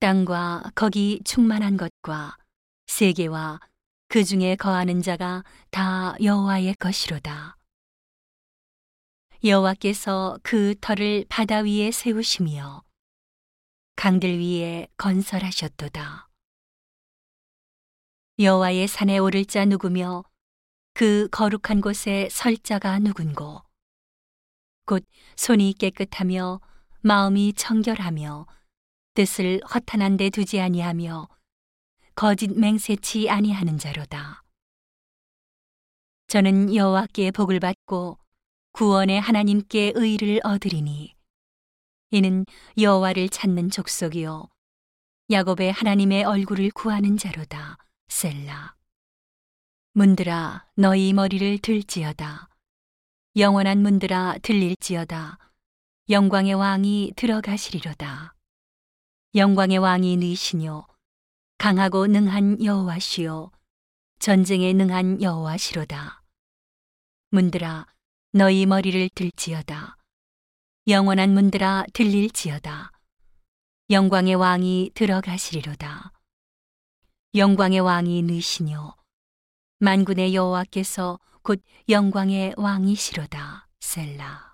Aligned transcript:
땅과 0.00 0.70
거기 0.76 1.20
충만한 1.24 1.76
것과 1.76 2.36
세계와 2.86 3.58
그 4.06 4.22
중에 4.22 4.54
거하는 4.54 5.02
자가 5.02 5.42
다 5.70 6.14
여호와의 6.22 6.74
것이로다. 6.74 7.56
여호와께서 9.42 10.38
그 10.44 10.76
터를 10.80 11.24
바다 11.28 11.58
위에 11.58 11.90
세우시며 11.90 12.84
강들 13.96 14.38
위에 14.38 14.86
건설하셨도다. 14.96 16.28
여호와의 18.38 18.86
산에 18.86 19.18
오를 19.18 19.44
자 19.44 19.64
누구며 19.64 20.22
그 20.94 21.28
거룩한 21.32 21.80
곳에 21.80 22.28
설 22.30 22.56
자가 22.56 23.00
누군고 23.00 23.62
곧 24.86 25.04
손이 25.36 25.74
깨끗하며 25.74 26.60
마음이 27.00 27.52
청결하며 27.54 28.46
뜻을 29.18 29.60
허탄한 29.74 30.16
데 30.16 30.30
두지 30.30 30.60
아니하며 30.60 31.28
거짓 32.14 32.56
맹세치 32.56 33.28
아니하는 33.28 33.76
자로다. 33.76 34.44
저는 36.28 36.72
여호와께 36.72 37.32
복을 37.32 37.58
받고 37.58 38.16
구원의 38.70 39.20
하나님께 39.20 39.94
의를 39.96 40.38
얻으리니 40.44 41.16
이는 42.12 42.46
여호와를 42.80 43.28
찾는 43.28 43.70
족속이요 43.70 44.48
야곱의 45.32 45.72
하나님의 45.72 46.22
얼굴을 46.22 46.70
구하는 46.70 47.16
자로다. 47.16 47.76
셀라. 48.06 48.76
문들아 49.94 50.68
너희 50.76 51.12
머리를 51.12 51.58
들지어다. 51.58 52.48
영원한 53.34 53.82
문들아 53.82 54.38
들릴지어다. 54.42 55.38
영광의 56.08 56.54
왕이 56.54 57.14
들어가시리로다. 57.16 58.37
영광의 59.34 59.76
왕이 59.76 60.16
느시뇨 60.16 60.86
강하고 61.58 62.06
능한 62.06 62.64
여호와시요 62.64 63.50
전쟁에 64.20 64.72
능한 64.72 65.20
여호와시로다. 65.20 66.22
문들아 67.32 67.86
너희 68.32 68.64
머리를 68.64 69.10
들지어다. 69.14 69.98
영원한 70.86 71.34
문들아 71.34 71.84
들릴지어다. 71.92 72.90
영광의 73.90 74.34
왕이 74.34 74.92
들어가시리로다. 74.94 76.12
영광의 77.34 77.80
왕이 77.80 78.22
느시뇨 78.22 78.94
만군의 79.80 80.34
여호와께서 80.34 81.20
곧 81.42 81.62
영광의 81.90 82.54
왕이시로다. 82.56 83.68
셀라. 83.80 84.47